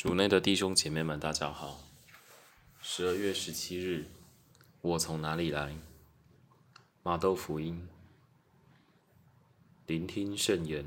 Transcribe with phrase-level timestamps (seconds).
[0.00, 1.80] 主内的弟兄姐妹们，大家好。
[2.80, 4.06] 十二月十七日，
[4.80, 5.74] 我从哪里来？
[7.02, 7.88] 马豆福音，
[9.86, 10.86] 聆听圣言。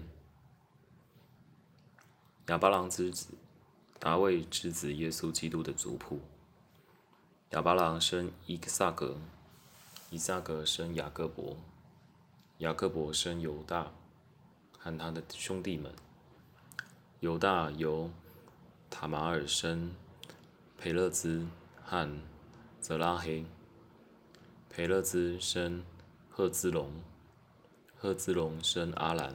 [2.47, 3.33] 亚巴郎之子，
[3.99, 6.21] 大卫之子耶稣基督的族谱。
[7.49, 9.17] 亚巴郎生伊克萨格，
[10.09, 11.57] 伊萨格生雅各伯，
[12.59, 13.91] 雅各伯生犹大
[14.79, 15.91] 和他的兄弟们。
[17.19, 18.09] 犹大由
[18.91, 19.95] 塔马尔生
[20.77, 21.47] 培勒兹
[21.81, 22.07] 和
[22.81, 23.45] 泽拉黑，
[24.69, 25.83] 培勒兹生
[26.29, 26.91] 赫兹隆，
[27.95, 29.33] 赫兹隆生阿兰，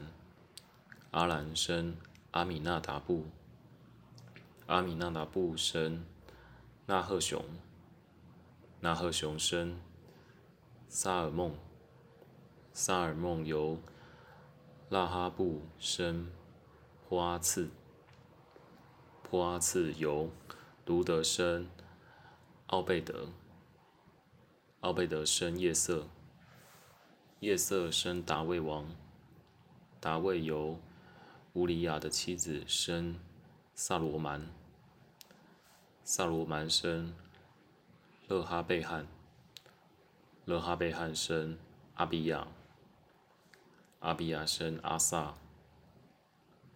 [1.10, 1.96] 阿兰生
[2.32, 3.24] 阿米纳达布，
[4.66, 6.04] 阿米纳达布生
[6.84, 7.42] 纳赫雄，
[8.78, 9.80] 纳赫雄生
[10.88, 11.56] 萨尔梦，
[12.74, 13.80] 萨尔梦由
[14.90, 16.30] 拉哈布生。
[17.08, 17.70] 波阿次，
[19.28, 20.30] 波阿次由
[20.84, 21.68] 卢德生
[22.68, 23.26] 奥贝德，
[24.82, 26.06] 奥贝德生夜色，
[27.40, 28.86] 夜色生达卫王，
[29.98, 30.78] 达卫由
[31.54, 33.18] 乌里亚的妻子生
[33.74, 34.46] 萨罗曼，
[36.04, 37.12] 萨罗曼生
[38.28, 39.08] 勒哈贝汉，
[40.44, 41.58] 勒哈贝汉生
[41.96, 42.46] 阿比亚，
[43.98, 45.34] 阿比亚生阿萨。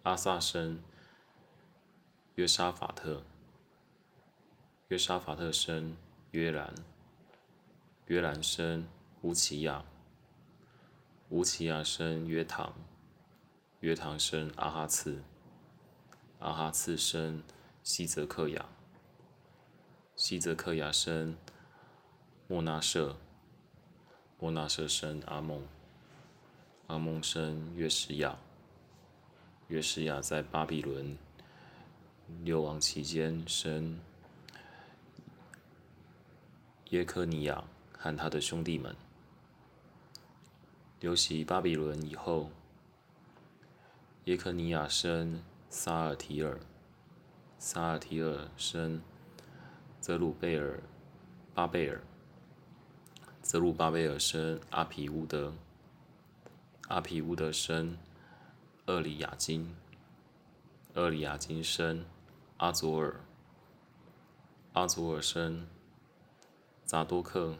[0.03, 0.81] 阿萨生
[2.41, 3.21] 约沙法特，
[4.87, 5.95] 约沙法特生
[6.31, 6.73] 约兰，
[8.07, 8.87] 约兰生
[9.21, 9.85] 乌奇亚，
[11.29, 12.73] 乌奇亚生约唐，
[13.81, 15.21] 约唐生阿哈次，
[16.39, 17.43] 阿哈次生
[17.83, 18.65] 西泽克亚，
[20.15, 21.37] 西泽克亚生
[22.47, 23.17] 莫纳舍，
[24.39, 25.61] 莫纳舍生阿蒙，
[26.87, 28.35] 阿蒙生约什亚。
[29.67, 31.15] 约书亚在巴比伦
[32.43, 33.99] 流亡期间生
[36.89, 37.63] 耶科尼亚
[37.97, 38.95] 和他的兄弟们。
[40.99, 42.49] 流徙巴比伦以后，
[44.25, 46.59] 耶科尼亚生萨尔提尔，
[47.57, 49.01] 萨尔提尔生
[49.99, 50.81] 泽鲁贝尔
[51.53, 52.01] 巴贝尔，
[53.41, 55.53] 泽鲁巴贝尔生阿皮乌德，
[56.87, 57.97] 阿皮乌德生。
[58.87, 59.75] 厄里亚金，
[60.95, 62.03] 厄里亚金生
[62.61, 63.19] 阿祖尔，
[64.73, 65.67] 阿祖尔生
[66.85, 67.55] 扎多克，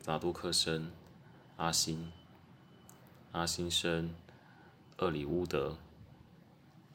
[0.00, 0.90] 扎多克生
[1.56, 2.10] 阿辛，
[3.30, 4.12] 阿辛生
[4.98, 5.76] 厄里乌德，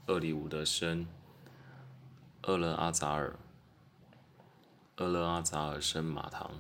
[0.08, 1.08] 厄里乌德生
[2.44, 3.40] 厄勒阿扎尔，
[4.98, 6.52] 厄勒阿扎尔生马唐，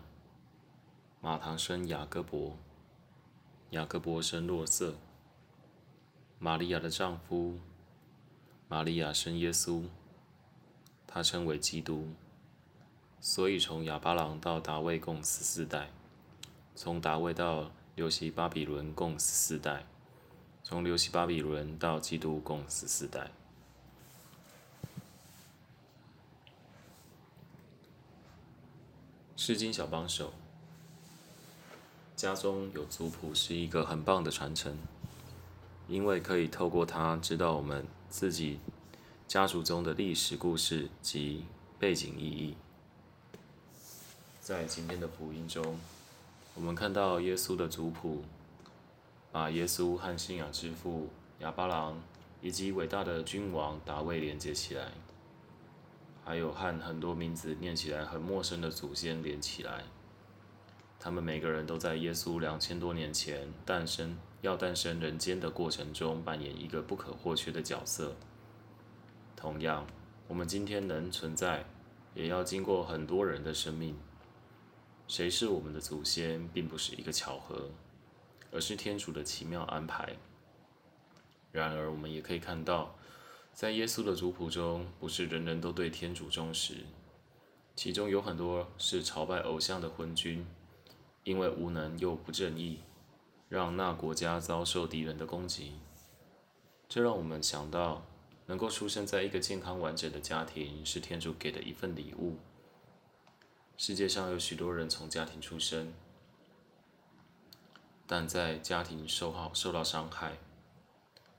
[1.20, 2.56] 马唐生雅各伯，
[3.72, 4.96] 雅各伯生洛色。
[6.40, 7.60] 玛利亚的丈夫，
[8.70, 9.84] 玛利亚生耶稣，
[11.16, 12.10] 他称为基督。
[13.22, 15.90] 所以从亚巴郎到达卫共十四代，
[16.76, 19.86] 从达卫到流西巴比伦共十四代，
[20.62, 23.32] 从流西巴比伦到基督共十四代。
[29.38, 30.34] 诗经小帮手，
[32.18, 34.78] 家中有族谱是一个很棒的传承。
[35.88, 38.60] 因为可以透过它知道我们自己
[39.28, 41.46] 家族中的历史故事及
[41.80, 42.56] 背景意义。
[44.40, 45.80] 在今天的福音中，
[46.54, 48.24] 我们看到耶稣的族谱，
[49.32, 51.10] 把耶稣和信仰之父
[51.40, 52.00] 亚巴郎
[52.42, 54.92] 以及伟大的君王大卫连接起来，
[56.24, 59.84] 还有和很多名字念起来很陌生的祖先连起来。
[61.00, 64.18] 他们每个人都在耶稣两千多年前诞生。
[64.42, 68.16] 要诞生人间的过程中扮演一个不可或缺的角色。
[69.46, 69.86] 同样，
[70.28, 71.64] 我们今天能存在，
[72.16, 73.96] 也要经过很多人的生命。
[75.08, 77.70] 谁是我们的祖先，并不是一个巧合，
[78.52, 80.16] 而是天主的奇妙安排。
[81.52, 82.96] 然而，我们也可以看到，
[83.54, 86.78] 在耶稣的族谱中，不是人人都对天主忠实，
[87.76, 90.44] 其中有很多是朝拜偶像的昏君，
[91.24, 92.80] 因为无能又不正义。
[93.48, 95.74] 让那国家遭受敌人的攻击，
[96.90, 98.04] 这让我们想到，
[98.48, 102.38] 能够出生在一个健康完整的家庭是天主给的一份礼物。
[103.78, 105.94] 世界上有许多人从家庭出生，
[108.08, 110.38] 但在家庭受好受到伤害，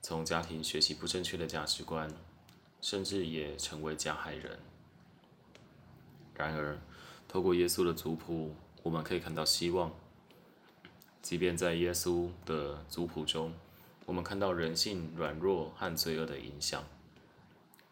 [0.01, 2.13] 从家庭学习不正确的价值观，
[2.81, 4.59] 甚至也成为加害人。
[6.35, 6.77] 然而，
[7.27, 9.91] 透过耶稣的族谱，我们可以看到希望。
[11.21, 13.53] 即便在耶稣的族谱中，
[14.05, 16.85] 我们看到人性软弱和罪恶的影响，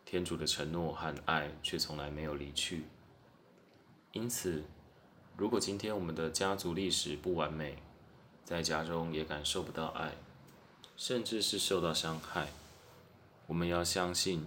[0.05, 2.83] 天主的承诺和爱却从来没有离去。
[4.13, 4.63] 因此，
[5.35, 7.77] 如果今天我们的家族历史不完美，
[8.45, 10.13] 在家中也感受不到爱，
[10.95, 12.49] 甚至是受到伤害，
[13.47, 14.45] 我们要相信，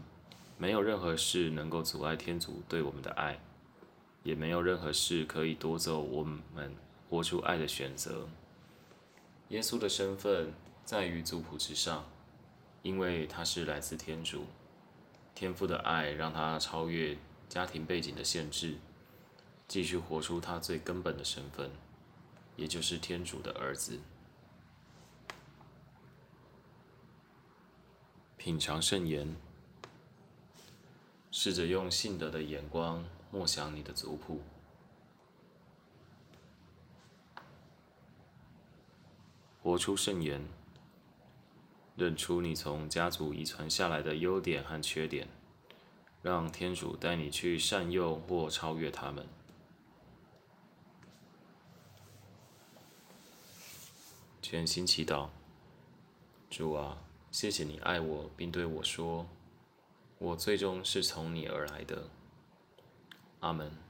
[0.56, 3.40] 没有任何事能够阻碍天主对我们的爱，
[4.22, 6.72] 也没有任何事可以夺走我们
[7.10, 8.28] 活出爱的选择。
[9.48, 10.52] 耶稣的身份
[10.84, 12.06] 在于族谱之上，
[12.82, 14.44] 因为他是来自天主。
[15.38, 17.16] 天父的爱让他超越
[17.48, 18.74] 家庭背景的限制，
[19.68, 21.70] 继续活出他最根本的身份，
[22.56, 24.00] 也就是天主的儿子。
[28.36, 29.36] 品尝圣言，
[31.30, 34.42] 试着用信德的眼光默想你的族谱，
[39.62, 40.57] 活出圣言。
[41.98, 45.26] 认出你从家族遗传下来的优点和缺点，
[46.22, 49.26] 让天主带你去善诱或超越他们。
[54.40, 55.28] 全心祈祷，
[56.48, 56.98] 主啊，
[57.32, 59.26] 谢谢你爱我，并对我说，
[60.18, 62.08] 我最终是从你而来的。
[63.40, 63.87] 阿门。